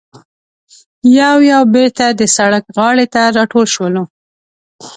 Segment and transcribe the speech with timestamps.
[1.19, 4.03] یو یو بېرته د سړک غاړې ته راټول شولو.